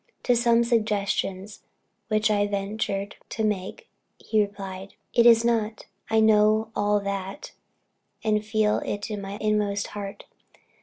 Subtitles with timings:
[0.23, 1.61] To some suggestions
[2.07, 5.85] which I ventured to make, he replied, "It is not that
[6.15, 7.51] I know all that,
[8.23, 10.23] and feel it in my inmost heart.